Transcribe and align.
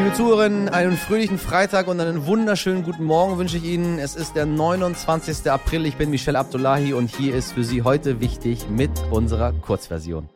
Liebe 0.00 0.14
Zuhörerinnen, 0.14 0.70
einen 0.70 0.96
fröhlichen 0.96 1.36
Freitag 1.36 1.86
und 1.86 2.00
einen 2.00 2.24
wunderschönen 2.24 2.84
guten 2.84 3.04
Morgen 3.04 3.36
wünsche 3.36 3.58
ich 3.58 3.64
Ihnen. 3.64 3.98
Es 3.98 4.16
ist 4.16 4.34
der 4.34 4.46
29. 4.46 5.50
April. 5.50 5.84
Ich 5.84 5.96
bin 5.96 6.08
Michelle 6.08 6.38
Abdullahi 6.38 6.94
und 6.94 7.14
hier 7.14 7.34
ist 7.34 7.52
für 7.52 7.64
Sie 7.64 7.82
heute 7.82 8.18
wichtig 8.18 8.66
mit 8.70 8.90
unserer 9.10 9.52
Kurzversion. 9.52 10.30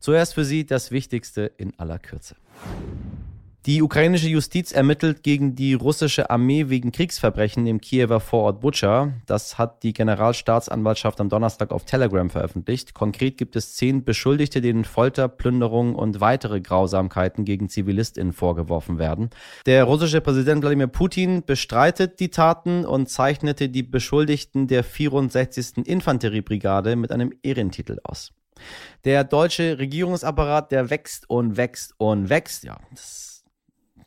Zuerst 0.00 0.34
für 0.34 0.44
Sie 0.44 0.66
das 0.66 0.90
Wichtigste 0.90 1.50
in 1.56 1.72
aller 1.78 1.98
Kürze. 1.98 2.36
Die 3.66 3.82
ukrainische 3.82 4.28
Justiz 4.28 4.72
ermittelt 4.72 5.22
gegen 5.22 5.54
die 5.54 5.74
russische 5.74 6.30
Armee 6.30 6.70
wegen 6.70 6.92
Kriegsverbrechen 6.92 7.66
im 7.66 7.78
Kiewer 7.78 8.18
Vorort 8.18 8.60
Bucha. 8.60 9.12
Das 9.26 9.58
hat 9.58 9.82
die 9.82 9.92
Generalstaatsanwaltschaft 9.92 11.20
am 11.20 11.28
Donnerstag 11.28 11.70
auf 11.70 11.84
Telegram 11.84 12.30
veröffentlicht. 12.30 12.94
Konkret 12.94 13.36
gibt 13.36 13.56
es 13.56 13.74
zehn 13.74 14.02
Beschuldigte, 14.02 14.62
denen 14.62 14.86
Folter, 14.86 15.28
Plünderung 15.28 15.94
und 15.94 16.22
weitere 16.22 16.62
Grausamkeiten 16.62 17.44
gegen 17.44 17.68
ZivilistInnen 17.68 18.32
vorgeworfen 18.32 18.98
werden. 18.98 19.28
Der 19.66 19.84
russische 19.84 20.22
Präsident 20.22 20.62
Wladimir 20.62 20.86
Putin 20.86 21.44
bestreitet 21.44 22.18
die 22.18 22.30
Taten 22.30 22.86
und 22.86 23.10
zeichnete 23.10 23.68
die 23.68 23.82
Beschuldigten 23.82 24.68
der 24.68 24.84
64. 24.84 25.86
Infanteriebrigade 25.86 26.96
mit 26.96 27.12
einem 27.12 27.34
Ehrentitel 27.42 27.98
aus. 28.04 28.32
Der 29.04 29.22
deutsche 29.24 29.78
Regierungsapparat, 29.78 30.72
der 30.72 30.88
wächst 30.88 31.28
und 31.28 31.58
wächst 31.58 31.94
und 31.98 32.30
wächst. 32.30 32.64
Ja, 32.64 32.78
das 32.90 33.29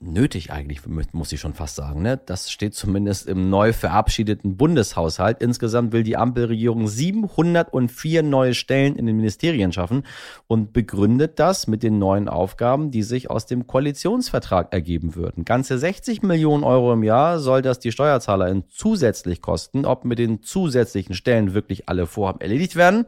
nötig 0.03 0.51
eigentlich, 0.51 0.81
muss 1.13 1.31
ich 1.31 1.39
schon 1.39 1.53
fast 1.53 1.75
sagen. 1.75 2.01
Ne? 2.01 2.19
Das 2.25 2.51
steht 2.51 2.75
zumindest 2.75 3.27
im 3.27 3.49
neu 3.49 3.73
verabschiedeten 3.73 4.57
Bundeshaushalt. 4.57 5.41
Insgesamt 5.41 5.93
will 5.93 6.03
die 6.03 6.17
Ampelregierung 6.17 6.87
704 6.87 8.23
neue 8.23 8.53
Stellen 8.53 8.95
in 8.95 9.05
den 9.05 9.15
Ministerien 9.15 9.71
schaffen 9.71 10.03
und 10.47 10.73
begründet 10.73 11.39
das 11.39 11.67
mit 11.67 11.83
den 11.83 11.99
neuen 11.99 12.29
Aufgaben, 12.29 12.91
die 12.91 13.03
sich 13.03 13.29
aus 13.29 13.45
dem 13.45 13.67
Koalitionsvertrag 13.67 14.73
ergeben 14.73 15.15
würden. 15.15 15.45
Ganze 15.45 15.77
60 15.77 16.21
Millionen 16.23 16.63
Euro 16.63 16.93
im 16.93 17.03
Jahr 17.03 17.39
soll 17.39 17.61
das 17.61 17.79
die 17.79 17.91
SteuerzahlerInnen 17.91 18.65
zusätzlich 18.69 19.41
kosten. 19.41 19.85
Ob 19.85 20.05
mit 20.05 20.19
den 20.19 20.43
zusätzlichen 20.43 21.15
Stellen 21.15 21.53
wirklich 21.53 21.89
alle 21.89 22.05
Vorhaben 22.05 22.41
erledigt 22.41 22.75
werden, 22.75 23.05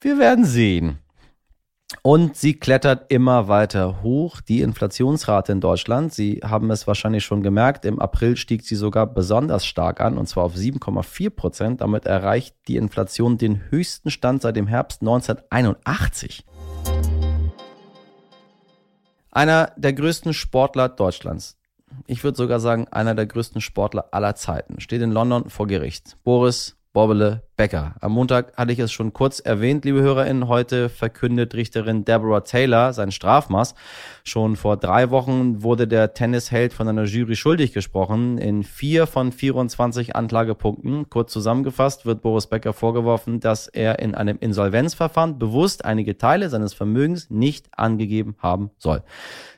wir 0.00 0.18
werden 0.18 0.44
sehen. 0.44 0.98
Und 2.02 2.36
sie 2.36 2.54
klettert 2.54 3.10
immer 3.10 3.48
weiter 3.48 4.02
hoch, 4.02 4.42
die 4.42 4.60
Inflationsrate 4.60 5.52
in 5.52 5.60
Deutschland. 5.60 6.12
Sie 6.12 6.40
haben 6.44 6.70
es 6.70 6.86
wahrscheinlich 6.86 7.24
schon 7.24 7.42
gemerkt, 7.42 7.86
im 7.86 7.98
April 7.98 8.36
stieg 8.36 8.62
sie 8.62 8.76
sogar 8.76 9.06
besonders 9.06 9.64
stark 9.64 10.00
an, 10.00 10.18
und 10.18 10.28
zwar 10.28 10.44
auf 10.44 10.54
7,4 10.54 11.30
Prozent. 11.30 11.80
Damit 11.80 12.04
erreicht 12.04 12.54
die 12.68 12.76
Inflation 12.76 13.38
den 13.38 13.70
höchsten 13.70 14.10
Stand 14.10 14.42
seit 14.42 14.56
dem 14.56 14.66
Herbst 14.66 15.00
1981. 15.00 16.44
Einer 19.30 19.72
der 19.76 19.92
größten 19.94 20.34
Sportler 20.34 20.90
Deutschlands, 20.90 21.56
ich 22.06 22.22
würde 22.22 22.36
sogar 22.36 22.60
sagen 22.60 22.86
einer 22.88 23.14
der 23.14 23.26
größten 23.26 23.62
Sportler 23.62 24.08
aller 24.12 24.34
Zeiten, 24.34 24.80
steht 24.80 25.00
in 25.00 25.12
London 25.12 25.48
vor 25.48 25.66
Gericht. 25.66 26.18
Boris 26.22 26.76
Bobbele 26.92 27.47
Becker. 27.58 27.96
Am 28.00 28.12
Montag 28.12 28.56
hatte 28.56 28.72
ich 28.72 28.78
es 28.78 28.92
schon 28.92 29.12
kurz 29.12 29.40
erwähnt, 29.40 29.84
liebe 29.84 30.00
HörerInnen. 30.00 30.46
Heute 30.46 30.88
verkündet 30.88 31.54
Richterin 31.54 32.04
Deborah 32.04 32.42
Taylor 32.42 32.92
sein 32.92 33.10
Strafmaß. 33.10 33.74
Schon 34.22 34.54
vor 34.54 34.76
drei 34.76 35.10
Wochen 35.10 35.60
wurde 35.64 35.88
der 35.88 36.14
Tennisheld 36.14 36.72
von 36.72 36.86
einer 36.86 37.02
Jury 37.02 37.34
schuldig 37.34 37.72
gesprochen. 37.72 38.38
In 38.38 38.62
vier 38.62 39.08
von 39.08 39.32
24 39.32 40.14
Anklagepunkten. 40.14 41.10
Kurz 41.10 41.32
zusammengefasst 41.32 42.06
wird 42.06 42.22
Boris 42.22 42.46
Becker 42.46 42.72
vorgeworfen, 42.72 43.40
dass 43.40 43.66
er 43.66 43.98
in 43.98 44.14
einem 44.14 44.38
Insolvenzverfahren 44.38 45.40
bewusst 45.40 45.84
einige 45.84 46.16
Teile 46.16 46.50
seines 46.50 46.74
Vermögens 46.74 47.28
nicht 47.28 47.66
angegeben 47.76 48.36
haben 48.38 48.70
soll. 48.78 49.02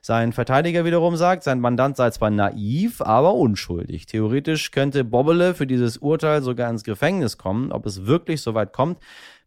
Sein 0.01 0.33
Verteidiger 0.33 0.87
wiederum 0.87 1.17
sagt, 1.17 1.43
sein 1.43 1.61
Mandant 1.61 1.99
sei 1.99 2.09
zwar 2.11 2.31
naiv, 2.31 3.03
aber 3.03 3.35
unschuldig. 3.35 4.07
Theoretisch 4.07 4.71
könnte 4.71 5.05
Bobbele 5.05 5.53
für 5.53 5.67
dieses 5.67 5.99
Urteil 5.99 6.41
sogar 6.41 6.71
ins 6.71 6.83
Gefängnis 6.83 7.37
kommen. 7.37 7.71
Ob 7.71 7.90
es 7.97 8.07
wirklich 8.07 8.43
so 8.43 8.55
weit 8.55 8.73
kommt, 8.73 8.99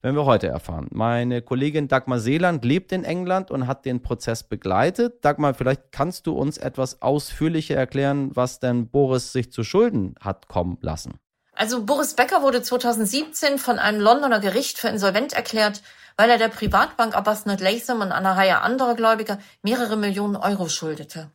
werden 0.02 0.16
wir 0.16 0.26
heute 0.26 0.48
erfahren. 0.48 0.88
Meine 0.92 1.42
Kollegin 1.42 1.88
Dagmar 1.88 2.20
Seeland 2.20 2.66
lebt 2.66 2.92
in 2.92 3.04
England 3.04 3.52
und 3.52 3.68
hat 3.68 3.86
den 3.86 4.02
Prozess 4.02 4.44
begleitet. 4.44 5.24
Dagmar, 5.24 5.54
vielleicht 5.54 5.92
kannst 5.92 6.28
du 6.28 6.34
uns 6.34 6.58
etwas 6.58 7.02
ausführlicher 7.02 7.76
erklären, 7.76 8.32
was 8.34 8.60
denn 8.60 8.90
Boris 8.90 9.32
sich 9.32 9.52
zu 9.52 9.64
Schulden 9.64 10.16
hat 10.20 10.48
kommen 10.48 10.78
lassen. 10.82 11.20
Also 11.56 11.86
Boris 11.86 12.16
Becker 12.16 12.42
wurde 12.42 12.62
2017 12.62 13.60
von 13.60 13.80
einem 13.80 14.02
Londoner 14.02 14.40
Gericht 14.40 14.78
für 14.78 14.90
insolvent 14.90 15.34
erklärt, 15.34 15.82
weil 16.18 16.30
er 16.30 16.38
der 16.38 16.50
Privatbank 16.50 17.16
Abbas 17.16 17.46
Latham 17.46 18.02
und 18.02 18.12
einer 18.12 18.36
Reihe 18.36 18.62
anderer 18.62 18.96
Gläubiger 18.96 19.40
mehrere 19.62 19.96
Millionen 19.96 20.36
Euro 20.36 20.68
schuldete. 20.68 21.32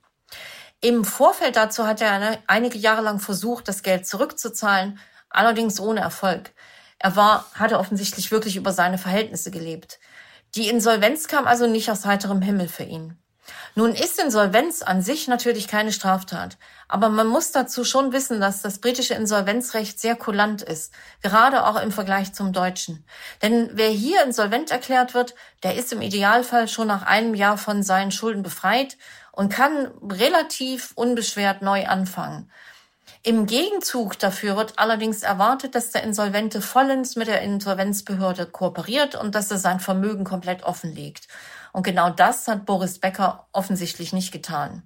Im 0.81 1.05
Vorfeld 1.05 1.57
dazu 1.57 1.87
hat 1.87 2.01
er 2.01 2.13
eine, 2.13 2.39
einige 2.47 2.79
Jahre 2.79 3.03
lang 3.03 3.19
versucht, 3.19 3.67
das 3.67 3.83
Geld 3.83 4.07
zurückzuzahlen, 4.07 4.99
allerdings 5.29 5.81
ohne 5.81 6.01
Erfolg. 6.01 6.53
Er 6.99 7.17
war, 7.17 7.47
hatte 7.55 7.79
offensichtlich 7.79 8.31
wirklich 8.31 8.57
über 8.57 8.73
seine 8.73 8.99
Verhältnisse 8.99 9.51
gelebt. 9.51 9.99
Die 10.55 10.69
Insolvenz 10.69 11.29
kam 11.29 11.47
also 11.47 11.67
nicht 11.67 11.91
aus 11.91 12.07
heiterem 12.07 12.43
Himmel 12.43 12.69
für 12.69 12.85
ihn. 12.85 13.19
Nun 13.75 13.93
ist 13.93 14.19
Insolvenz 14.19 14.83
an 14.83 15.03
sich 15.03 15.29
natürlich 15.29 15.69
keine 15.69 15.93
Straftat, 15.93 16.59
aber 16.89 17.09
man 17.09 17.27
muss 17.27 17.53
dazu 17.53 17.85
schon 17.85 18.13
wissen, 18.13 18.41
dass 18.41 18.63
das 18.63 18.79
britische 18.81 19.15
Insolvenzrecht 19.15 20.01
sehr 20.01 20.17
kulant 20.17 20.63
ist, 20.63 20.93
gerade 21.23 21.65
auch 21.65 21.81
im 21.81 21.93
Vergleich 21.93 22.33
zum 22.33 22.53
deutschen. 22.53 23.05
Denn 23.43 23.71
wer 23.73 23.89
hier 23.89 24.25
insolvent 24.25 24.71
erklärt 24.71 25.15
wird, 25.15 25.35
der 25.63 25.77
ist 25.77 25.93
im 25.93 26.03
Idealfall 26.03 26.69
schon 26.69 26.89
nach 26.89 27.03
einem 27.03 27.35
Jahr 27.35 27.57
von 27.57 27.83
seinen 27.83 28.11
Schulden 28.11 28.43
befreit 28.43 28.97
und 29.33 29.53
kann 29.53 29.93
relativ 30.03 30.93
unbeschwert 30.95 31.63
neu 31.63 31.87
anfangen. 31.87 32.51
Im 33.25 33.47
Gegenzug 33.47 34.19
dafür 34.19 34.57
wird 34.57 34.79
allerdings 34.79 35.23
erwartet, 35.23 35.75
dass 35.75 35.91
der 35.91 36.05
Insolvente 36.05 36.63
vollends 36.63 37.17
mit 37.17 37.27
der 37.27 37.43
Insolvenzbehörde 37.43 38.47
kooperiert 38.47 39.17
und 39.17 39.35
dass 39.35 39.51
er 39.51 39.59
sein 39.59 39.81
Vermögen 39.81 40.25
komplett 40.25 40.63
offenlegt. 40.63 41.27
Und 41.73 41.83
genau 41.83 42.11
das 42.11 42.47
hat 42.47 42.65
Boris 42.65 43.01
Becker 43.01 43.49
offensichtlich 43.53 44.13
nicht 44.13 44.31
getan. 44.31 44.85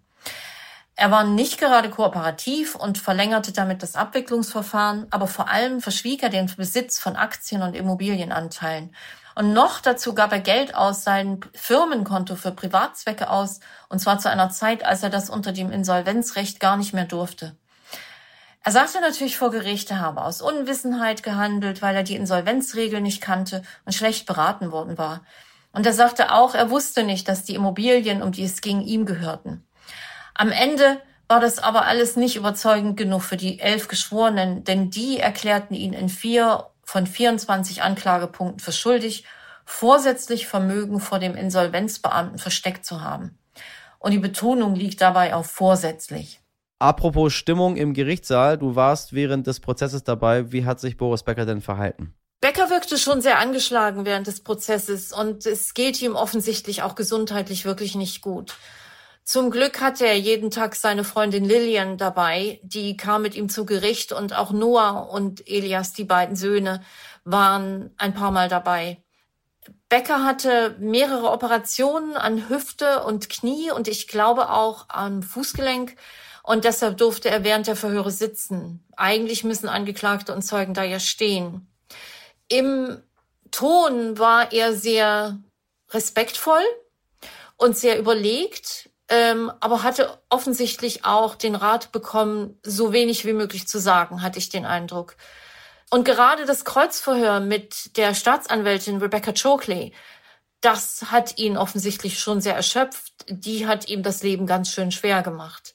Er 0.95 1.11
war 1.11 1.25
nicht 1.25 1.59
gerade 1.59 1.91
kooperativ 1.91 2.75
und 2.75 2.99
verlängerte 2.99 3.53
damit 3.53 3.83
das 3.83 3.97
Abwicklungsverfahren, 3.97 5.07
aber 5.11 5.27
vor 5.27 5.49
allem 5.49 5.81
verschwieg 5.81 6.23
er 6.23 6.29
den 6.29 6.51
Besitz 6.55 6.99
von 6.99 7.17
Aktien 7.17 7.63
und 7.63 7.75
Immobilienanteilen. 7.75 8.95
Und 9.35 9.53
noch 9.55 9.81
dazu 9.81 10.15
gab 10.15 10.33
er 10.33 10.41
Geld 10.41 10.75
aus 10.75 11.05
seinem 11.05 11.41
Firmenkonto 11.55 12.37
für 12.37 12.51
Privatzwecke 12.53 13.31
aus, 13.31 13.61
und 13.89 14.01
zwar 14.01 14.19
zu 14.19 14.31
einer 14.31 14.51
Zeit, 14.51 14.85
als 14.85 15.03
er 15.03 15.11
das 15.11 15.31
unter 15.31 15.53
dem 15.53 15.73
Insolvenzrecht 15.73 16.61
gar 16.61 16.77
nicht 16.77 16.93
mehr 16.93 17.07
durfte. 17.07 17.57
Er 18.65 18.71
sagte 18.71 19.01
natürlich 19.01 19.37
vor 19.37 19.51
Gericht, 19.51 19.91
er 19.91 20.01
habe 20.01 20.23
aus 20.23 20.41
Unwissenheit 20.41 21.25
gehandelt, 21.25 21.83
weil 21.83 21.97
er 21.97 22.05
die 22.05 22.15
Insolvenzregel 22.15 23.01
nicht 23.01 23.21
kannte 23.21 23.63
und 23.85 23.93
schlecht 23.93 24.25
beraten 24.25 24.71
worden 24.71 24.99
war. 24.99 25.23
Und 25.73 25.85
er 25.85 25.93
sagte 25.93 26.33
auch, 26.33 26.55
er 26.55 26.71
wusste 26.71 27.03
nicht, 27.03 27.29
dass 27.29 27.43
die 27.43 27.55
Immobilien, 27.55 28.23
um 28.23 28.31
die 28.31 28.45
es 28.45 28.61
ging, 28.61 28.83
ihm 28.83 29.05
gehörten. 29.05 29.67
Am 30.35 30.53
Ende 30.53 31.01
war 31.27 31.41
das 31.41 31.59
aber 31.59 31.87
alles 31.87 32.17
nicht 32.17 32.37
überzeugend 32.37 32.97
genug 32.97 33.23
für 33.23 33.37
die 33.37 33.59
elf 33.59 33.89
Geschworenen, 33.89 34.65
denn 34.65 34.91
die 34.91 35.19
erklärten 35.19 35.75
ihn 35.75 35.93
in 35.93 36.09
vier 36.09 36.67
von 36.85 37.07
24 37.07 37.83
Anklagepunkten 37.83 38.61
für 38.61 38.73
schuldig, 38.73 39.25
vorsätzlich 39.65 40.47
Vermögen 40.47 41.01
vor 41.01 41.19
dem 41.19 41.35
Insolvenzbeamten 41.35 42.39
versteckt 42.39 42.85
zu 42.85 43.01
haben. 43.01 43.39
Und 43.99 44.13
die 44.13 44.19
Betonung 44.19 44.75
liegt 44.75 45.01
dabei 45.01 45.35
auf 45.35 45.47
vorsätzlich. 45.47 46.42
Apropos 46.83 47.33
Stimmung 47.33 47.77
im 47.77 47.95
Gerichtssaal, 47.95 48.59
du 48.59 48.75
warst 48.75 49.13
während 49.13 49.47
des 49.47 49.61
Prozesses 49.61 50.03
dabei. 50.03 50.51
Wie 50.51 50.65
hat 50.65 50.81
sich 50.81 50.97
Boris 50.97 51.23
Becker 51.23 51.47
denn 51.47 51.61
verhalten? 51.61 52.13
Becker 52.41 52.71
wirkte 52.71 52.99
schon 52.99 53.21
sehr 53.21 53.39
angeschlagen 53.39 54.05
während 54.05 54.27
des 54.27 54.43
Prozesses 54.43 55.13
und 55.13 55.47
es 55.47 55.75
geht 55.75 56.03
ihm 56.03 56.17
offensichtlich 56.17 56.83
auch 56.83 56.97
gesundheitlich 56.97 57.65
wirklich 57.65 57.95
nicht 57.95 58.21
gut. 58.21 58.57
Zum 59.23 59.53
Glück 59.53 59.81
hatte 59.81 60.09
er 60.09 60.19
jeden 60.19 60.51
Tag 60.51 60.75
seine 60.75 61.05
Freundin 61.05 61.45
Lillian 61.45 61.99
dabei, 61.99 62.59
die 62.65 62.97
kam 62.97 63.23
mit 63.23 63.37
ihm 63.37 63.49
zu 63.49 63.65
Gericht 63.65 64.11
und 64.11 64.37
auch 64.37 64.51
Noah 64.51 65.09
und 65.09 65.49
Elias, 65.49 65.93
die 65.93 66.03
beiden 66.03 66.35
Söhne, 66.35 66.83
waren 67.23 67.95
ein 67.97 68.13
paar 68.13 68.33
Mal 68.33 68.49
dabei. 68.49 69.01
Becker 69.89 70.25
hatte 70.25 70.75
mehrere 70.81 71.31
Operationen 71.31 72.17
an 72.17 72.49
Hüfte 72.49 73.05
und 73.05 73.29
Knie 73.29 73.71
und 73.71 73.87
ich 73.87 74.09
glaube 74.09 74.51
auch 74.51 74.87
am 74.89 75.23
Fußgelenk. 75.23 75.95
Und 76.43 76.65
deshalb 76.65 76.97
durfte 76.97 77.31
er 77.31 77.45
während 77.45 77.67
der 77.67 77.77
Verhöre 77.77 78.11
sitzen. 78.11 78.85
Eigentlich 78.97 79.45
müssen 79.45 79.69
Angeklagte 79.69 80.35
und 80.35 80.43
Zeugen 80.43 80.75
da 80.75 80.83
ja 80.83 80.99
stehen. 80.99 81.69
Im 82.49 83.03
Ton 83.51 84.19
war 84.19 84.53
er 84.53 84.75
sehr 84.75 85.39
respektvoll 85.91 86.63
und 87.57 87.77
sehr 87.77 87.99
überlegt, 87.99 88.91
ähm, 89.09 89.53
aber 89.61 89.83
hatte 89.83 90.19
offensichtlich 90.31 91.05
auch 91.05 91.37
den 91.37 91.55
Rat 91.55 91.93
bekommen, 91.93 92.59
so 92.63 92.93
wenig 92.93 93.25
wie 93.25 93.35
möglich 93.35 93.69
zu 93.69 93.79
sagen, 93.79 94.23
hatte 94.23 94.39
ich 94.39 94.49
den 94.49 94.65
Eindruck. 94.65 95.17
Und 95.91 96.05
gerade 96.05 96.47
das 96.47 96.65
Kreuzverhör 96.65 97.41
mit 97.41 97.97
der 97.97 98.15
Staatsanwältin 98.15 98.97
Rebecca 98.97 99.33
Chokley 99.33 99.93
das 100.63 101.11
hat 101.11 101.39
ihn 101.39 101.57
offensichtlich 101.57 102.19
schon 102.21 102.41
sehr 102.41 102.55
erschöpft. 102.55 103.13
Die 103.29 103.67
hat 103.67 103.89
ihm 103.89 104.03
das 104.03 104.23
Leben 104.23 104.47
ganz 104.47 104.71
schön 104.71 104.93
schwer 104.93 105.23
gemacht. 105.23 105.75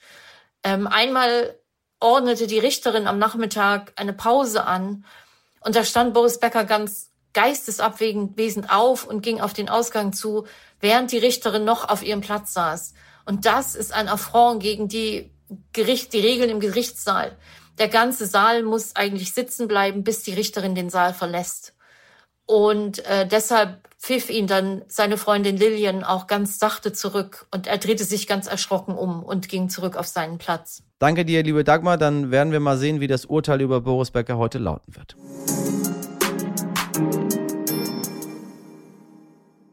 Ähm, 0.67 0.85
einmal 0.85 1.57
ordnete 2.01 2.45
die 2.45 2.59
Richterin 2.59 3.07
am 3.07 3.19
Nachmittag 3.19 3.93
eine 3.95 4.11
Pause 4.11 4.65
an 4.65 5.05
und 5.61 5.77
da 5.77 5.85
stand 5.85 6.13
Boris 6.13 6.41
Becker 6.41 6.65
ganz 6.65 7.13
geistesabwesend 7.31 8.69
auf 8.69 9.05
und 9.05 9.21
ging 9.21 9.39
auf 9.39 9.53
den 9.53 9.69
Ausgang 9.69 10.11
zu, 10.11 10.45
während 10.81 11.13
die 11.13 11.19
Richterin 11.19 11.63
noch 11.63 11.87
auf 11.87 12.03
ihrem 12.03 12.19
Platz 12.19 12.51
saß. 12.51 12.95
Und 13.23 13.45
das 13.45 13.75
ist 13.75 13.93
ein 13.93 14.09
Affront 14.09 14.61
gegen 14.61 14.89
die 14.89 15.31
Gericht, 15.71 16.11
die 16.11 16.19
Regeln 16.19 16.49
im 16.49 16.59
Gerichtssaal. 16.59 17.37
Der 17.77 17.87
ganze 17.87 18.25
Saal 18.25 18.63
muss 18.63 18.93
eigentlich 18.93 19.33
sitzen 19.33 19.69
bleiben, 19.69 20.03
bis 20.03 20.23
die 20.23 20.33
Richterin 20.33 20.75
den 20.75 20.89
Saal 20.89 21.13
verlässt. 21.13 21.76
Und 22.47 23.05
äh, 23.05 23.27
deshalb 23.27 23.87
pfiff 23.99 24.29
ihn 24.29 24.47
dann 24.47 24.83
seine 24.87 25.17
Freundin 25.17 25.57
Lillian 25.57 26.03
auch 26.03 26.27
ganz 26.27 26.59
sachte 26.59 26.93
zurück 26.93 27.45
und 27.51 27.67
er 27.67 27.77
drehte 27.77 28.03
sich 28.03 28.25
ganz 28.25 28.47
erschrocken 28.47 28.95
um 28.95 29.21
und 29.21 29.49
ging 29.49 29.69
zurück 29.69 29.97
auf 29.97 30.07
seinen 30.07 30.37
Platz. 30.37 30.83
Danke 30.99 31.25
dir, 31.25 31.43
liebe 31.43 31.63
Dagmar. 31.63 31.97
Dann 31.97 32.31
werden 32.31 32.53
wir 32.53 32.59
mal 32.59 32.77
sehen, 32.77 33.01
wie 33.01 33.07
das 33.07 33.25
Urteil 33.25 33.61
über 33.61 33.81
Boris 33.81 34.11
Becker 34.11 34.37
heute 34.37 34.59
lauten 34.59 34.95
wird. 34.95 35.15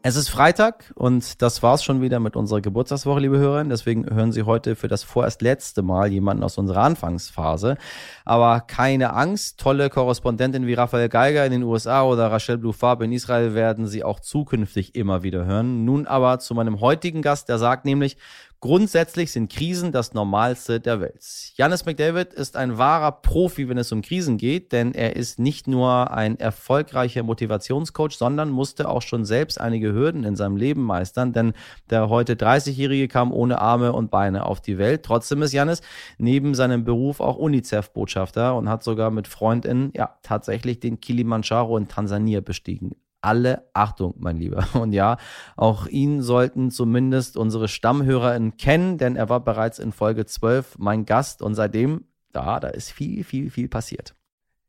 Es 0.07 0.17
ist 0.17 0.29
Freitag 0.29 0.93
und 0.97 1.41
das 1.41 1.63
war's 1.63 1.83
schon 1.83 2.03
wieder 2.03 2.21
mit 2.21 2.37
unserer 2.37 2.61
Geburtstagswoche, 2.61 3.21
liebe 3.21 3.39
Hörer. 3.39 3.65
Deswegen 3.65 4.05
hören 4.05 4.33
Sie 4.33 4.43
heute 4.43 4.77
für 4.77 4.87
das 4.87 5.03
vorerst 5.03 5.41
letzte 5.41 5.81
Mal 5.81 6.13
jemanden 6.13 6.43
aus 6.45 6.59
unserer 6.59 6.83
Anfangsphase. 6.83 7.79
Aber 8.27 8.61
keine 8.61 9.15
Angst, 9.15 9.59
tolle 9.59 9.89
Korrespondentin 9.89 10.67
wie 10.67 10.75
Raphael 10.75 11.09
Geiger 11.09 11.47
in 11.47 11.53
den 11.53 11.63
USA 11.63 12.03
oder 12.03 12.31
Rachel 12.31 12.59
Blufab 12.59 13.01
in 13.01 13.13
Israel 13.13 13.55
werden 13.55 13.87
Sie 13.87 14.05
auch 14.05 14.21
zukünftig 14.21 14.95
immer 14.95 15.23
wieder 15.23 15.47
hören. 15.47 15.87
Nun 15.87 16.07
aber 16.07 16.39
zu 16.39 16.53
meinem 16.53 16.81
heutigen 16.81 17.23
Gast, 17.23 17.49
der 17.49 17.57
sagt 17.57 17.87
nämlich, 17.87 18.19
Grundsätzlich 18.65 19.31
sind 19.31 19.53
Krisen 19.53 19.93
das 19.93 20.15
Normalste 20.15 20.81
der 20.81 20.99
Welt. 20.99 21.23
Janis 21.55 21.85
McDavid 21.85 22.33
ist 22.33 22.57
ein 22.57 22.79
wahrer 22.79 23.13
Profi, 23.13 23.69
wenn 23.69 23.77
es 23.77 23.93
um 23.93 24.01
Krisen 24.01 24.39
geht, 24.39 24.73
denn 24.73 24.95
er 24.95 25.17
ist 25.17 25.39
nicht 25.39 25.69
nur 25.69 26.11
ein 26.13 26.41
erfolgreicher 26.41 27.25
Motivationscoach, 27.25 28.13
sondern 28.13 28.49
musste 28.49 28.89
auch 28.89 29.03
schon 29.03 29.27
selbst 29.27 29.61
einige 29.61 29.93
Hürden 29.93 30.25
in 30.25 30.35
seinem 30.35 30.57
Leben 30.57 30.83
meistern, 30.83 31.35
denn 31.35 31.53
der 31.91 32.09
heute 32.09 32.37
30-Jährige 32.37 33.07
kam 33.07 33.33
ohne 33.35 33.61
Arme 33.61 33.93
und 33.93 34.11
Beine 34.11 34.47
auf 34.47 34.63
die 34.63 34.79
Welt. 34.79 35.03
Trotzdem 35.03 35.43
ist 35.43 35.53
Janis 35.53 35.83
neben 36.17 36.55
seinem 36.55 36.85
Beruf 36.85 37.21
auch 37.21 37.37
UNICEF-Botschafter 37.37 38.57
und 38.57 38.71
hat 38.71 38.83
sogar 38.83 39.11
mit 39.11 39.29
FreundInnen 39.29 39.93
ja 39.95 40.17
tatsächlich 40.23 40.81
den 40.81 41.01
Kilimanjaro 41.01 41.77
in 41.77 41.89
Tansania 41.89 42.41
bestiegen 42.41 42.97
alle 43.25 43.69
Achtung, 43.73 44.15
mein 44.19 44.37
Lieber. 44.37 44.67
Und 44.75 44.93
ja, 44.93 45.17
auch 45.57 45.87
ihn 45.87 46.23
sollten 46.23 46.71
zumindest 46.71 47.37
unsere 47.37 47.69
StammhörerInnen 47.69 48.57
kennen, 48.57 48.99
denn 48.99 49.17
er 49.17 49.29
war 49.29 49.41
bereits 49.41 49.79
in 49.79 49.93
Folge 49.93 50.27
12 50.27 50.79
mein 50.79 51.07
Gast 51.07 51.43
und 51.43 51.55
seitdem, 51.55 52.05
da, 52.33 52.61
da 52.61 52.69
ist 52.69 52.91
viel, 52.91 53.25
viel, 53.25 53.51
viel 53.51 53.69
passiert. 53.69 54.15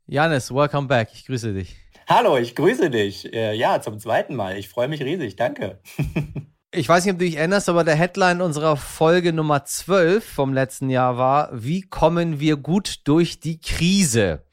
Janis, 0.07 0.53
welcome 0.53 0.87
back. 0.87 1.09
Ich 1.13 1.25
grüße 1.25 1.53
dich. 1.53 1.75
Hallo, 2.07 2.37
ich 2.37 2.55
grüße 2.55 2.89
dich. 2.91 3.33
Äh, 3.33 3.55
ja, 3.55 3.81
zum 3.81 3.97
zweiten 3.99 4.35
Mal. 4.35 4.57
Ich 4.57 4.69
freue 4.69 4.87
mich 4.87 5.01
riesig. 5.01 5.35
Danke. 5.35 5.79
Ich 6.77 6.89
weiß 6.89 7.05
nicht, 7.05 7.13
ob 7.13 7.19
du 7.19 7.25
dich 7.25 7.37
erinnerst, 7.37 7.69
aber 7.69 7.85
der 7.85 7.95
Headline 7.95 8.41
unserer 8.41 8.75
Folge 8.75 9.31
Nummer 9.31 9.63
12 9.63 10.25
vom 10.25 10.53
letzten 10.53 10.89
Jahr 10.89 11.17
war, 11.17 11.49
wie 11.53 11.83
kommen 11.83 12.41
wir 12.41 12.57
gut 12.57 12.99
durch 13.05 13.39
die 13.39 13.61
Krise? 13.61 14.43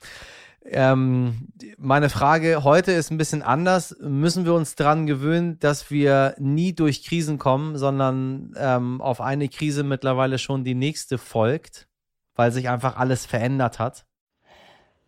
Ähm, 0.64 1.48
meine 1.76 2.08
Frage 2.08 2.62
heute 2.62 2.92
ist 2.92 3.10
ein 3.10 3.18
bisschen 3.18 3.42
anders. 3.42 3.96
Müssen 4.00 4.44
wir 4.44 4.54
uns 4.54 4.74
daran 4.74 5.06
gewöhnen, 5.06 5.58
dass 5.58 5.90
wir 5.90 6.34
nie 6.38 6.72
durch 6.72 7.04
Krisen 7.04 7.38
kommen, 7.38 7.76
sondern 7.76 8.54
ähm, 8.56 9.00
auf 9.00 9.20
eine 9.20 9.48
Krise 9.48 9.82
mittlerweile 9.82 10.38
schon 10.38 10.64
die 10.64 10.74
nächste 10.74 11.18
folgt, 11.18 11.88
weil 12.36 12.52
sich 12.52 12.68
einfach 12.68 12.96
alles 12.96 13.26
verändert 13.26 13.78
hat? 13.78 14.06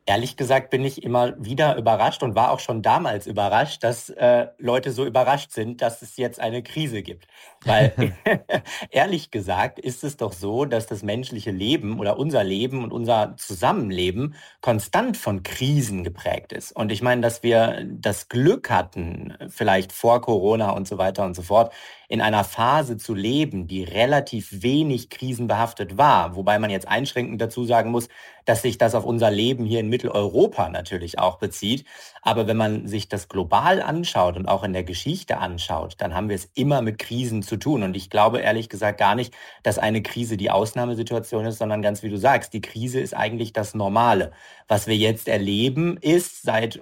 Ehrlich 0.07 0.37
gesagt 0.37 0.69
bin 0.69 0.85
ich 0.85 1.03
immer 1.03 1.35
wieder 1.43 1.77
überrascht 1.77 2.23
und 2.23 2.35
war 2.35 2.51
auch 2.51 2.61
schon 2.61 2.83
damals 2.83 3.27
überrascht, 3.27 3.83
dass 3.83 4.11
äh, 4.11 4.49
Leute 4.59 4.93
so 4.93 5.07
überrascht 5.07 5.53
sind, 5.53 5.81
dass 5.81 6.03
es 6.03 6.19
jetzt 6.19 6.41
eine 6.41 6.63
Krise 6.63 7.03
gibt. 7.03 7.27
Weil 7.65 8.15
ehrlich 8.91 9.31
gesagt 9.31 9.79
ist 9.79 10.05
es 10.05 10.19
doch 10.19 10.33
so, 10.33 10.67
dass 10.67 10.87
das 10.87 11.03
menschliche 11.03 11.51
Leben 11.51 11.99
oder 11.99 12.19
unser 12.19 12.45
Leben 12.45 12.85
und 12.85 12.93
unser 12.93 13.35
Zusammenleben 13.39 14.35
konstant 14.61 15.17
von 15.17 15.43
Krisen 15.43 16.05
geprägt 16.05 16.53
ist. 16.53 16.73
Und 16.73 16.93
ich 16.93 17.01
meine, 17.01 17.23
dass 17.23 17.43
wir 17.43 17.87
das 17.91 18.29
Glück 18.29 18.69
hatten, 18.69 19.35
vielleicht 19.49 19.93
vor 19.93 20.21
Corona 20.21 20.71
und 20.71 20.87
so 20.87 20.99
weiter 20.99 21.25
und 21.25 21.35
so 21.35 21.43
fort, 21.43 21.73
in 22.09 22.21
einer 22.21 22.45
Phase 22.45 22.97
zu 22.97 23.15
leben, 23.15 23.67
die 23.67 23.83
relativ 23.83 24.63
wenig 24.63 25.09
krisenbehaftet 25.09 25.97
war. 25.97 26.37
Wobei 26.37 26.59
man 26.59 26.71
jetzt 26.71 26.87
einschränkend 26.87 27.41
dazu 27.41 27.65
sagen 27.65 27.91
muss, 27.91 28.09
dass 28.45 28.63
sich 28.63 28.79
das 28.79 28.95
auf 28.95 29.05
unser 29.05 29.31
Leben 29.31 29.65
hier 29.65 29.81
in 29.81 29.89
Mitteleuropa 29.95 30.69
natürlich 30.69 31.19
auch 31.21 31.39
bezieht. 31.39 31.85
Aber 32.21 32.47
wenn 32.49 32.57
man 32.57 32.89
sich 32.89 33.09
das 33.09 33.29
global 33.29 33.81
anschaut 33.81 34.37
und 34.37 34.47
auch 34.49 34.65
in 34.65 34.73
der 34.73 34.83
Geschichte 34.83 35.39
anschaut, 35.39 35.95
dann 35.99 36.15
haben 36.15 36.29
wir 36.29 36.37
es 36.37 36.51
immer 36.55 36.83
mit 36.83 36.99
Krisen 36.99 37.43
zu 37.43 37.57
tun. 37.57 37.85
Und 37.85 37.97
ich 37.97 38.11
glaube 38.11 38.41
ehrlich 38.41 38.69
gesagt 38.69 38.99
gar 38.99 39.15
nicht, 39.15 39.33
dass 39.63 39.79
eine 39.79 40.03
Krise 40.03 40.37
die 40.37 40.51
Ausnahmesituation 40.51 41.47
ist, 41.47 41.59
sondern 41.59 41.81
ganz 41.83 42.03
wie 42.03 42.11
du 42.11 42.17
sagst, 42.17 42.53
die 42.53 42.61
Krise 42.61 42.99
ist 42.99 43.15
eigentlich 43.15 43.53
das 43.53 43.75
Normale. 43.75 44.33
Was 44.67 44.87
wir 44.89 44.97
jetzt 44.97 45.29
erleben, 45.29 45.97
ist 45.99 46.43
seit 46.43 46.81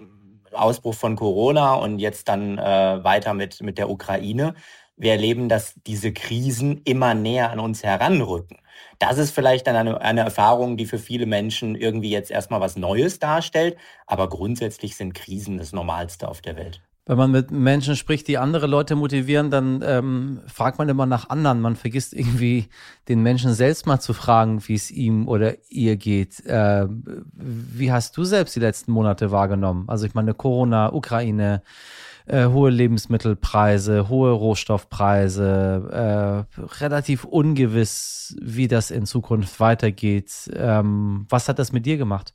Ausbruch 0.53 0.95
von 0.95 1.17
Corona 1.17 1.75
und 1.75 1.99
jetzt 1.99 2.29
dann 2.29 2.59
äh, 2.59 3.05
weiter 3.05 3.35
mit, 3.35 3.63
mit 3.63 3.79
der 3.79 3.91
Ukraine, 3.91 4.55
wir 5.03 5.13
erleben, 5.13 5.49
dass 5.49 5.75
diese 5.87 6.13
Krisen 6.13 6.81
immer 6.85 7.15
näher 7.15 7.51
an 7.51 7.59
uns 7.59 7.83
heranrücken. 7.83 8.59
Das 8.99 9.19
ist 9.19 9.33
vielleicht 9.33 9.67
dann 9.67 9.75
eine, 9.75 10.01
eine 10.01 10.21
Erfahrung, 10.21 10.77
die 10.77 10.87
für 10.87 10.99
viele 10.99 11.27
Menschen 11.27 11.75
irgendwie 11.75 12.11
jetzt 12.11 12.31
erstmal 12.31 12.61
was 12.61 12.77
Neues 12.77 13.19
darstellt, 13.19 13.77
aber 14.07 14.29
grundsätzlich 14.29 14.97
sind 14.97 15.13
Krisen 15.13 15.59
das 15.59 15.73
Normalste 15.73 16.29
auf 16.29 16.41
der 16.41 16.57
Welt. 16.57 16.81
Wenn 17.05 17.19
man 17.19 17.33
mit 17.33 17.51
Menschen 17.51 17.97
spricht, 17.97 18.29
die 18.29 18.39
andere 18.39 18.69
Leute 18.69 18.95
motivieren, 18.95 19.51
dann 19.51 19.83
ähm, 19.85 20.41
fragt 20.47 20.79
man 20.79 20.89
immer 20.89 21.05
nach 21.05 21.31
anderen. 21.31 21.61
Man 21.61 21.75
vergisst 21.75 22.15
irgendwie 22.15 22.69
den 23.09 23.25
Menschen 23.25 23.55
selbst 23.55 23.87
mal 23.87 23.99
zu 23.99 24.15
fragen, 24.15 24.63
wie 24.69 24.75
es 24.75 24.89
ihm 24.93 25.27
oder 25.27 25.57
ihr 25.69 25.97
geht. 25.97 26.47
Äh, 26.47 26.87
wie 26.89 27.91
hast 27.91 28.17
du 28.17 28.23
selbst 28.23 28.55
die 28.55 28.61
letzten 28.61 28.93
Monate 28.93 29.33
wahrgenommen? 29.33 29.89
Also 29.89 30.07
ich 30.07 30.15
meine 30.15 30.33
Corona, 30.33 30.93
Ukraine, 30.93 31.65
äh, 32.27 32.47
hohe 32.47 32.71
Lebensmittelpreise, 32.71 34.09
hohe 34.09 34.33
Rohstoffpreise, 34.33 36.47
äh, 36.57 36.63
relativ 36.81 37.25
ungewiss, 37.25 38.37
wie 38.41 38.69
das 38.69 38.91
in 38.91 39.07
Zukunft 39.07 39.61
weitergeht. 39.61 40.51
Ähm, 40.55 41.27
was 41.29 41.49
hat 41.49 41.59
das 41.59 41.73
mit 41.73 41.87
dir 41.87 41.97
gemacht? 41.97 42.35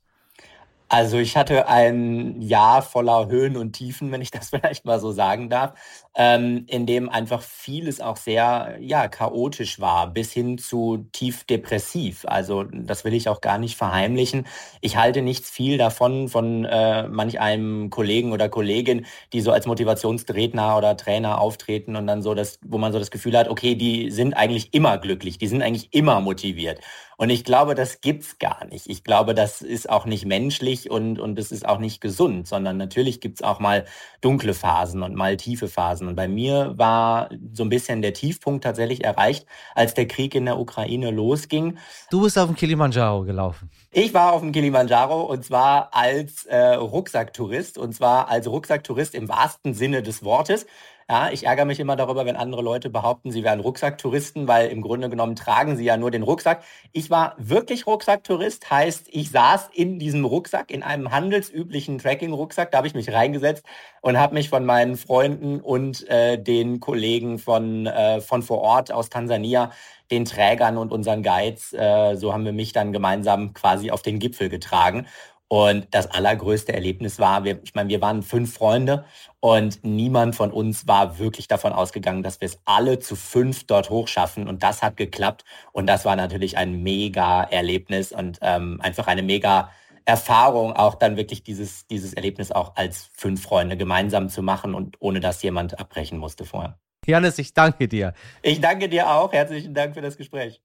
Also 0.89 1.17
ich 1.17 1.35
hatte 1.35 1.67
ein 1.67 2.39
Jahr 2.41 2.81
voller 2.81 3.27
Höhen 3.27 3.57
und 3.57 3.73
Tiefen, 3.73 4.11
wenn 4.11 4.21
ich 4.21 4.31
das 4.31 4.49
vielleicht 4.49 4.85
mal 4.85 4.99
so 4.99 5.11
sagen 5.11 5.49
darf, 5.49 5.73
ähm, 6.15 6.63
in 6.67 6.85
dem 6.85 7.09
einfach 7.09 7.41
vieles 7.41 7.99
auch 7.99 8.15
sehr 8.17 8.77
ja 8.79 9.07
chaotisch 9.09 9.79
war, 9.81 10.07
bis 10.13 10.31
hin 10.31 10.57
zu 10.57 11.07
tief 11.11 11.43
depressiv. 11.43 12.23
Also 12.27 12.63
das 12.63 13.03
will 13.03 13.13
ich 13.13 13.27
auch 13.27 13.41
gar 13.41 13.57
nicht 13.57 13.75
verheimlichen. 13.75 14.47
Ich 14.81 14.95
halte 14.97 15.21
nichts 15.21 15.49
viel 15.49 15.77
davon 15.77 16.29
von 16.29 16.63
äh, 16.65 17.07
manch 17.09 17.39
einem 17.39 17.89
Kollegen 17.89 18.31
oder 18.31 18.47
Kollegin, 18.47 19.05
die 19.33 19.41
so 19.41 19.51
als 19.51 19.65
Motivationsredner 19.67 20.77
oder 20.77 20.95
Trainer 20.95 21.39
auftreten 21.41 21.95
und 21.97 22.07
dann 22.07 22.21
so 22.21 22.33
das, 22.33 22.59
wo 22.65 22.77
man 22.77 22.93
so 22.93 22.99
das 22.99 23.11
Gefühl 23.11 23.37
hat, 23.37 23.49
okay, 23.49 23.75
die 23.75 24.09
sind 24.09 24.35
eigentlich 24.35 24.73
immer 24.73 24.97
glücklich, 24.97 25.37
die 25.37 25.47
sind 25.47 25.61
eigentlich 25.61 25.93
immer 25.93 26.21
motiviert. 26.21 26.79
Und 27.19 27.31
ich 27.31 27.43
glaube, 27.43 27.73
das 27.73 28.01
gibt's 28.01 28.37
gar 28.37 28.63
nicht. 28.65 28.87
Ich 28.87 29.03
glaube, 29.03 29.33
das 29.33 29.63
ist 29.63 29.89
auch 29.89 30.05
nicht 30.05 30.27
menschlich 30.27 30.91
und, 30.91 31.19
und 31.19 31.39
es 31.39 31.51
ist 31.51 31.67
auch 31.67 31.79
nicht 31.79 31.99
gesund, 31.99 32.47
sondern 32.47 32.77
natürlich 32.77 33.21
gibt's 33.21 33.41
auch 33.41 33.59
mal 33.59 33.85
dunkle 34.21 34.53
Phasen 34.53 35.01
und 35.01 35.15
mal 35.15 35.35
tiefe 35.35 35.67
Phasen. 35.67 36.07
Und 36.07 36.15
bei 36.15 36.27
mir 36.27 36.73
war 36.77 37.29
so 37.53 37.63
ein 37.63 37.69
bisschen 37.69 38.03
der 38.03 38.13
Tiefpunkt 38.13 38.63
tatsächlich 38.63 39.03
erreicht, 39.03 39.47
als 39.73 39.95
der 39.95 40.07
Krieg 40.07 40.35
in 40.35 40.45
der 40.45 40.59
Ukraine 40.59 41.09
losging. 41.09 41.79
Du 42.11 42.21
bist 42.21 42.37
auf 42.37 42.45
dem 42.45 42.55
Kilimanjaro 42.55 43.23
gelaufen. 43.23 43.71
Ich 43.91 44.13
war 44.13 44.33
auf 44.33 44.41
dem 44.41 44.51
Kilimanjaro 44.51 45.23
und 45.23 45.43
zwar 45.43 45.95
als 45.95 46.45
äh, 46.45 46.75
Rucksacktourist 46.75 47.79
und 47.79 47.93
zwar 47.93 48.29
als 48.29 48.47
Rucksacktourist 48.47 49.15
im 49.15 49.27
wahrsten 49.27 49.73
Sinne 49.73 50.03
des 50.03 50.23
Wortes. 50.23 50.67
Ja, 51.09 51.29
ich 51.31 51.45
ärgere 51.45 51.63
mich 51.63 51.79
immer 51.79 51.95
darüber, 51.95 52.25
wenn 52.25 52.35
andere 52.35 52.61
Leute 52.61 52.89
behaupten, 52.89 53.31
sie 53.31 53.41
wären 53.45 53.61
Rucksacktouristen, 53.61 54.45
weil 54.49 54.67
im 54.67 54.81
Grunde 54.81 55.09
genommen 55.09 55.37
tragen 55.37 55.77
sie 55.77 55.85
ja 55.85 55.95
nur 55.95 56.11
den 56.11 56.21
Rucksack. 56.21 56.63
Ich 56.91 57.09
war 57.09 57.33
wirklich 57.37 57.87
Rucksacktourist, 57.87 58.69
heißt, 58.69 59.07
ich 59.11 59.31
saß 59.31 59.69
in 59.73 59.99
diesem 59.99 60.25
Rucksack, 60.25 60.69
in 60.69 60.83
einem 60.83 61.09
handelsüblichen 61.09 61.97
Tracking-Rucksack, 61.99 62.71
da 62.71 62.79
habe 62.79 62.87
ich 62.87 62.93
mich 62.93 63.13
reingesetzt 63.13 63.63
und 64.01 64.19
habe 64.19 64.33
mich 64.33 64.49
von 64.49 64.65
meinen 64.65 64.97
Freunden 64.97 65.61
und 65.61 66.05
äh, 66.09 66.37
den 66.43 66.81
Kollegen 66.81 67.39
von, 67.39 67.85
äh, 67.85 68.19
von 68.19 68.43
vor 68.43 68.59
Ort 68.59 68.91
aus 68.91 69.09
Tansania 69.09 69.71
den 70.11 70.25
Trägern 70.25 70.77
und 70.77 70.91
unseren 70.91 71.23
Guides, 71.23 71.71
äh, 71.71 72.15
so 72.15 72.33
haben 72.33 72.43
wir 72.43 72.53
mich 72.53 72.73
dann 72.73 72.91
gemeinsam 72.91 73.53
quasi 73.53 73.91
auf 73.91 74.01
den 74.01 74.19
Gipfel 74.19 74.49
getragen. 74.49 75.07
Und 75.49 75.87
das 75.91 76.07
allergrößte 76.07 76.73
Erlebnis 76.73 77.19
war, 77.19 77.45
wir, 77.45 77.59
ich 77.63 77.73
meine, 77.73 77.89
wir 77.89 78.01
waren 78.01 78.21
fünf 78.21 78.53
Freunde 78.53 79.05
und 79.39 79.83
niemand 79.83 80.35
von 80.35 80.51
uns 80.51 80.87
war 80.87 81.19
wirklich 81.19 81.47
davon 81.47 81.71
ausgegangen, 81.71 82.21
dass 82.21 82.41
wir 82.41 82.47
es 82.47 82.59
alle 82.65 82.99
zu 82.99 83.15
fünf 83.15 83.65
dort 83.65 83.89
hochschaffen. 83.89 84.47
Und 84.47 84.61
das 84.63 84.81
hat 84.81 84.97
geklappt. 84.97 85.45
Und 85.71 85.87
das 85.87 86.03
war 86.03 86.17
natürlich 86.17 86.57
ein 86.57 86.83
mega 86.83 87.43
Erlebnis 87.43 88.11
und 88.11 88.39
ähm, 88.41 88.81
einfach 88.81 89.07
eine 89.07 89.23
mega 89.23 89.69
Erfahrung, 90.07 90.73
auch 90.73 90.95
dann 90.95 91.17
wirklich 91.17 91.43
dieses, 91.43 91.85
dieses 91.87 92.13
Erlebnis 92.13 92.51
auch 92.51 92.75
als 92.75 93.09
fünf 93.13 93.43
Freunde 93.43 93.75
gemeinsam 93.75 94.29
zu 94.29 94.41
machen 94.41 94.73
und 94.73 94.95
ohne 94.99 95.19
dass 95.19 95.43
jemand 95.43 95.79
abbrechen 95.79 96.17
musste 96.17 96.45
vorher. 96.45 96.79
Janis, 97.05 97.37
ich 97.39 97.53
danke 97.53 97.87
dir. 97.87 98.13
Ich 98.41 98.61
danke 98.61 98.87
dir 98.89 99.09
auch. 99.09 99.31
Herzlichen 99.33 99.73
Dank 99.73 99.93
für 99.93 100.01
das 100.01 100.17
Gespräch. 100.17 100.61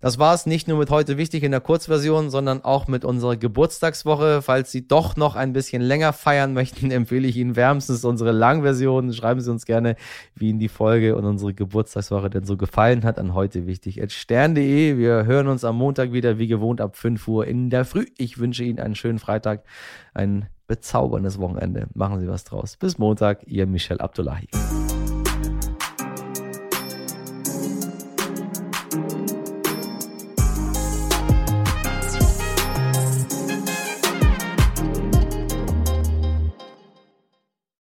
Das 0.00 0.18
war 0.18 0.34
es 0.34 0.46
nicht 0.46 0.66
nur 0.66 0.78
mit 0.78 0.88
heute 0.88 1.18
wichtig 1.18 1.42
in 1.42 1.50
der 1.50 1.60
Kurzversion, 1.60 2.30
sondern 2.30 2.64
auch 2.64 2.88
mit 2.88 3.04
unserer 3.04 3.36
Geburtstagswoche. 3.36 4.40
Falls 4.40 4.72
Sie 4.72 4.88
doch 4.88 5.14
noch 5.16 5.36
ein 5.36 5.52
bisschen 5.52 5.82
länger 5.82 6.14
feiern 6.14 6.54
möchten, 6.54 6.90
empfehle 6.90 7.28
ich 7.28 7.36
Ihnen 7.36 7.54
wärmstens 7.54 8.02
unsere 8.04 8.32
Langversion. 8.32 9.12
Schreiben 9.12 9.42
Sie 9.42 9.50
uns 9.50 9.66
gerne, 9.66 9.96
wie 10.34 10.48
Ihnen 10.48 10.58
die 10.58 10.68
Folge 10.68 11.16
und 11.16 11.26
unsere 11.26 11.52
Geburtstagswoche 11.52 12.30
denn 12.30 12.44
so 12.44 12.56
gefallen 12.56 13.04
hat 13.04 13.18
an 13.18 13.34
heute 13.34 13.66
wichtig. 13.66 14.00
stern.de. 14.10 14.96
Wir 14.96 15.26
hören 15.26 15.48
uns 15.48 15.64
am 15.64 15.76
Montag 15.76 16.12
wieder, 16.14 16.38
wie 16.38 16.46
gewohnt, 16.46 16.80
ab 16.80 16.96
5 16.96 17.28
Uhr 17.28 17.46
in 17.46 17.68
der 17.68 17.84
Früh. 17.84 18.06
Ich 18.16 18.38
wünsche 18.38 18.64
Ihnen 18.64 18.78
einen 18.78 18.94
schönen 18.94 19.18
Freitag, 19.18 19.64
ein 20.14 20.48
bezauberndes 20.66 21.38
Wochenende. 21.38 21.88
Machen 21.92 22.20
Sie 22.20 22.28
was 22.28 22.44
draus. 22.44 22.78
Bis 22.78 22.96
Montag, 22.96 23.42
Ihr 23.46 23.66
Michel 23.66 24.00
Abdullahi. 24.00 24.48